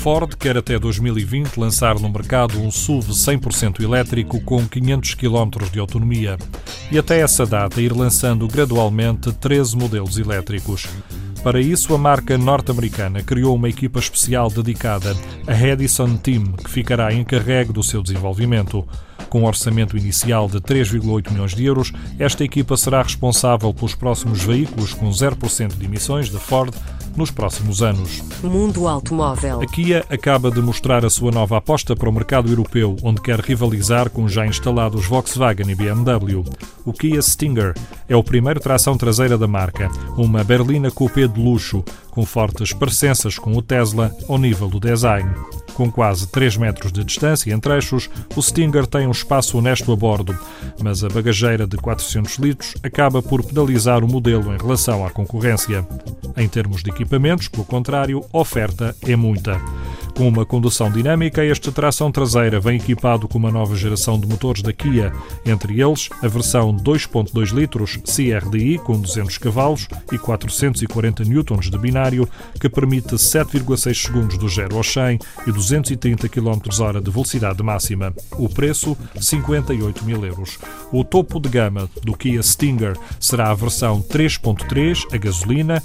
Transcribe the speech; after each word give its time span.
Ford 0.00 0.34
quer 0.34 0.56
até 0.56 0.78
2020 0.78 1.58
lançar 1.58 1.98
no 2.00 2.08
mercado 2.08 2.58
um 2.58 2.70
SUV 2.70 3.12
100% 3.12 3.82
elétrico 3.82 4.40
com 4.40 4.66
500 4.66 5.12
km 5.12 5.68
de 5.70 5.78
autonomia 5.78 6.38
e 6.90 6.98
até 6.98 7.20
essa 7.20 7.44
data 7.44 7.82
ir 7.82 7.94
lançando 7.94 8.48
gradualmente 8.48 9.30
13 9.30 9.76
modelos 9.76 10.16
elétricos. 10.16 10.88
Para 11.42 11.60
isso, 11.60 11.94
a 11.94 11.98
marca 11.98 12.38
norte-americana 12.38 13.22
criou 13.22 13.54
uma 13.54 13.68
equipa 13.68 13.98
especial 13.98 14.48
dedicada, 14.48 15.14
a 15.46 15.54
Edison 15.54 16.16
Team, 16.16 16.52
que 16.52 16.70
ficará 16.70 17.12
encarregue 17.12 17.70
do 17.70 17.82
seu 17.82 18.02
desenvolvimento. 18.02 18.88
Com 19.28 19.42
um 19.42 19.46
orçamento 19.46 19.98
inicial 19.98 20.48
de 20.48 20.60
3,8 20.62 21.30
milhões 21.30 21.54
de 21.54 21.62
euros, 21.62 21.92
esta 22.18 22.42
equipa 22.42 22.74
será 22.74 23.02
responsável 23.02 23.72
pelos 23.74 23.94
próximos 23.94 24.42
veículos 24.42 24.94
com 24.94 25.10
0% 25.10 25.76
de 25.76 25.84
emissões 25.84 26.30
da 26.30 26.38
Ford 26.38 26.74
nos 27.16 27.30
próximos 27.30 27.82
anos. 27.82 28.22
Mundo 28.42 28.88
Automóvel. 28.88 29.60
A 29.60 29.66
Kia 29.66 30.04
acaba 30.08 30.50
de 30.50 30.60
mostrar 30.60 31.04
a 31.04 31.10
sua 31.10 31.30
nova 31.30 31.56
aposta 31.56 31.94
para 31.94 32.08
o 32.08 32.12
mercado 32.12 32.48
europeu, 32.48 32.96
onde 33.02 33.20
quer 33.20 33.40
rivalizar 33.40 34.10
com 34.10 34.24
os 34.24 34.32
já 34.32 34.46
instalados 34.46 35.06
Volkswagen 35.06 35.70
e 35.70 35.74
BMW. 35.74 36.44
O 36.84 36.92
Kia 36.92 37.20
Stinger 37.20 37.74
é 38.08 38.16
o 38.16 38.24
primeiro 38.24 38.60
tração 38.60 38.96
traseira 38.96 39.36
da 39.36 39.46
marca, 39.46 39.90
uma 40.16 40.42
berlina 40.42 40.90
coupé 40.90 41.26
de 41.26 41.40
luxo, 41.40 41.84
com 42.10 42.24
fortes 42.24 42.72
parecenças 42.72 43.38
com 43.38 43.56
o 43.56 43.62
Tesla 43.62 44.10
ao 44.28 44.38
nível 44.38 44.68
do 44.68 44.80
design. 44.80 45.30
Com 45.80 45.90
quase 45.90 46.26
3 46.26 46.58
metros 46.58 46.92
de 46.92 47.02
distância 47.02 47.50
entre 47.50 47.72
eixos, 47.72 48.10
o 48.36 48.42
Stinger 48.42 48.86
tem 48.86 49.06
um 49.06 49.12
espaço 49.12 49.56
honesto 49.56 49.90
a 49.90 49.96
bordo, 49.96 50.38
mas 50.78 51.02
a 51.02 51.08
bagageira 51.08 51.66
de 51.66 51.78
400 51.78 52.36
litros 52.36 52.74
acaba 52.82 53.22
por 53.22 53.42
penalizar 53.42 54.04
o 54.04 54.06
modelo 54.06 54.54
em 54.54 54.58
relação 54.58 55.06
à 55.06 55.10
concorrência. 55.10 55.88
Em 56.36 56.46
termos 56.46 56.82
de 56.82 56.90
equipamentos, 56.90 57.48
pelo 57.48 57.64
contrário, 57.64 58.22
a 58.30 58.38
oferta 58.38 58.94
é 59.00 59.16
muita. 59.16 59.58
Com 60.20 60.28
uma 60.28 60.44
condução 60.44 60.92
dinâmica, 60.92 61.42
este 61.42 61.72
tração 61.72 62.12
traseira 62.12 62.60
vem 62.60 62.76
equipado 62.76 63.26
com 63.26 63.38
uma 63.38 63.50
nova 63.50 63.74
geração 63.74 64.20
de 64.20 64.26
motores 64.28 64.60
da 64.60 64.70
Kia, 64.70 65.14
entre 65.46 65.80
eles 65.80 66.10
a 66.22 66.28
versão 66.28 66.76
2.2 66.76 67.54
litros 67.54 67.96
CRDI 67.96 68.76
com 68.80 69.00
200 69.00 69.38
cavalos 69.38 69.88
e 70.12 70.18
440 70.18 71.24
newtons 71.24 71.70
de 71.70 71.78
binário, 71.78 72.28
que 72.60 72.68
permite 72.68 73.14
7,6 73.14 73.94
segundos 73.94 74.36
do 74.36 74.46
0 74.46 74.76
ao 74.76 74.84
100 74.84 75.18
e 75.46 75.52
230 75.52 76.28
km/h 76.28 77.00
de 77.00 77.10
velocidade 77.10 77.62
máxima. 77.62 78.12
O 78.32 78.46
preço, 78.46 78.94
58 79.18 80.04
mil 80.04 80.22
euros. 80.26 80.58
O 80.92 81.02
topo 81.02 81.40
de 81.40 81.48
gama 81.48 81.88
do 82.04 82.14
Kia 82.14 82.42
Stinger 82.42 82.94
será 83.18 83.50
a 83.50 83.54
versão 83.54 84.02
3.3 84.02 85.14
a 85.14 85.16
gasolina, 85.16 85.82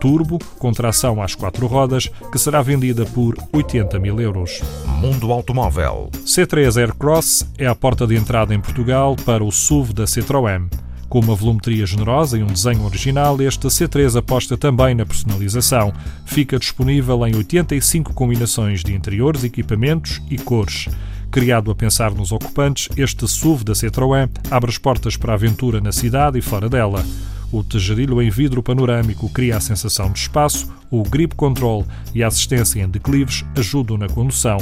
turbo, 0.00 0.38
com 0.58 0.72
tração 0.72 1.22
às 1.22 1.34
quatro 1.34 1.66
rodas, 1.66 2.10
que 2.30 2.38
será 2.38 2.62
vendida 2.62 3.04
por 3.06 3.36
80 3.52 3.98
mil 3.98 4.20
euros. 4.20 4.60
Mundo 5.00 5.32
Automóvel. 5.32 6.10
C3 6.24 6.76
Aircross 6.76 7.46
é 7.58 7.66
a 7.66 7.74
porta 7.74 8.06
de 8.06 8.16
entrada 8.16 8.54
em 8.54 8.60
Portugal 8.60 9.16
para 9.24 9.44
o 9.44 9.50
SUV 9.50 9.92
da 9.92 10.04
Citroën. 10.04 10.68
Com 11.08 11.20
uma 11.20 11.34
volumetria 11.34 11.86
generosa 11.86 12.36
e 12.36 12.42
um 12.42 12.48
desenho 12.48 12.84
original, 12.84 13.40
este 13.40 13.68
C3 13.68 14.18
aposta 14.18 14.56
também 14.56 14.94
na 14.94 15.06
personalização. 15.06 15.92
Fica 16.24 16.58
disponível 16.58 17.26
em 17.26 17.36
85 17.36 18.12
combinações 18.12 18.82
de 18.82 18.92
interiores, 18.92 19.44
equipamentos 19.44 20.20
e 20.28 20.36
cores. 20.36 20.88
Criado 21.30 21.70
a 21.70 21.74
pensar 21.74 22.12
nos 22.12 22.32
ocupantes, 22.32 22.88
este 22.96 23.28
SUV 23.28 23.64
da 23.64 23.72
Citroën 23.72 24.28
abre 24.50 24.70
as 24.70 24.78
portas 24.78 25.16
para 25.16 25.32
a 25.32 25.34
aventura 25.34 25.80
na 25.80 25.92
cidade 25.92 26.38
e 26.38 26.42
fora 26.42 26.68
dela. 26.68 27.04
O 27.52 27.62
tejarilho 27.62 28.20
em 28.20 28.28
vidro 28.28 28.62
panorâmico 28.62 29.28
cria 29.28 29.56
a 29.56 29.60
sensação 29.60 30.10
de 30.10 30.18
espaço, 30.18 30.68
o 30.90 31.02
grip 31.02 31.34
control 31.34 31.86
e 32.14 32.22
a 32.22 32.26
assistência 32.26 32.82
em 32.82 32.88
declives 32.88 33.44
ajudam 33.56 33.96
na 33.96 34.08
condução. 34.08 34.58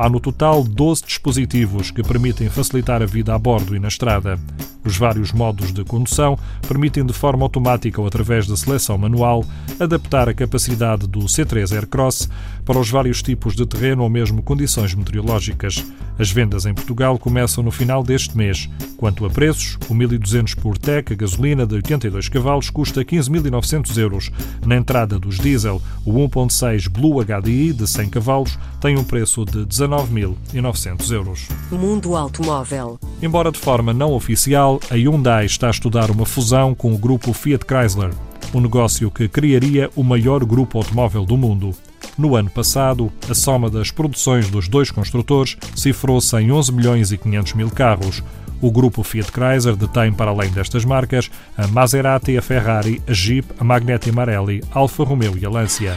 Há 0.00 0.08
no 0.08 0.20
total 0.20 0.62
12 0.62 1.06
dispositivos 1.06 1.90
que 1.90 2.04
permitem 2.04 2.48
facilitar 2.48 3.02
a 3.02 3.06
vida 3.06 3.34
a 3.34 3.38
bordo 3.38 3.74
e 3.74 3.80
na 3.80 3.88
estrada. 3.88 4.38
Os 4.84 4.96
vários 4.96 5.32
modos 5.32 5.72
de 5.72 5.84
condução 5.84 6.38
permitem 6.68 7.04
de 7.04 7.12
forma 7.12 7.44
automática 7.44 8.00
ou 8.00 8.06
através 8.06 8.46
da 8.46 8.56
seleção 8.56 8.96
manual 8.96 9.44
adaptar 9.80 10.28
a 10.28 10.34
capacidade 10.34 11.08
do 11.08 11.20
C3 11.20 11.74
Aircross 11.74 12.28
para 12.64 12.78
os 12.78 12.88
vários 12.88 13.22
tipos 13.22 13.56
de 13.56 13.66
terreno 13.66 14.04
ou 14.04 14.08
mesmo 14.08 14.40
condições 14.40 14.94
meteorológicas. 14.94 15.84
As 16.18 16.30
vendas 16.30 16.64
em 16.64 16.74
Portugal 16.74 17.18
começam 17.18 17.62
no 17.62 17.70
final 17.70 18.02
deste 18.02 18.36
mês. 18.36 18.68
Quanto 18.96 19.26
a 19.26 19.30
preços, 19.30 19.78
o 19.88 19.94
1200 19.94 20.54
por 20.54 20.76
TEC, 20.76 21.12
a 21.12 21.16
gasolina 21.16 21.66
de 21.66 21.74
82 21.76 22.28
cavalos, 22.28 22.70
custa 22.70 23.04
15.900 23.04 23.96
euros. 23.98 24.30
Na 24.64 24.76
entrada 24.76 25.18
dos 25.18 25.38
diesel, 25.38 25.80
o 26.04 26.12
1.6 26.12 26.88
Blue 26.88 27.22
HDI 27.22 27.72
de 27.72 27.86
100 27.86 28.10
cavalos 28.10 28.58
tem 28.80 28.96
um 28.96 29.04
preço 29.04 29.44
de 29.44 29.64
19.900 29.88 31.10
euros. 31.12 31.48
Mundo 31.70 32.14
Automóvel. 32.14 32.98
Embora 33.22 33.50
de 33.50 33.58
forma 33.58 33.92
não 33.92 34.12
oficial, 34.12 34.78
a 34.90 34.94
Hyundai 34.94 35.46
está 35.46 35.68
a 35.68 35.70
estudar 35.70 36.10
uma 36.10 36.26
fusão 36.26 36.74
com 36.74 36.92
o 36.92 36.98
grupo 36.98 37.32
Fiat 37.32 37.64
Chrysler, 37.64 38.12
um 38.54 38.60
negócio 38.60 39.10
que 39.10 39.28
criaria 39.28 39.90
o 39.96 40.02
maior 40.02 40.44
grupo 40.44 40.78
automóvel 40.78 41.24
do 41.24 41.36
mundo. 41.36 41.74
No 42.16 42.34
ano 42.34 42.50
passado, 42.50 43.12
a 43.28 43.34
soma 43.34 43.70
das 43.70 43.90
produções 43.90 44.50
dos 44.50 44.68
dois 44.68 44.90
construtores 44.90 45.56
cifrou-se 45.74 46.36
em 46.36 46.50
11 46.50 46.72
milhões 46.72 47.12
e 47.12 47.18
500 47.18 47.52
mil 47.54 47.70
carros. 47.70 48.22
O 48.60 48.72
grupo 48.72 49.04
Fiat 49.04 49.30
Chrysler 49.30 49.76
detém, 49.76 50.12
para 50.12 50.32
além 50.32 50.50
destas 50.50 50.84
marcas, 50.84 51.30
a 51.56 51.66
Maserati, 51.68 52.36
a 52.36 52.42
Ferrari, 52.42 53.00
a 53.06 53.12
Jeep, 53.12 53.46
a 53.58 53.64
Magneti 53.64 54.10
Marelli, 54.10 54.62
Alfa 54.72 55.04
Romeo 55.04 55.38
e 55.38 55.46
a 55.46 55.50
Lancia. 55.50 55.96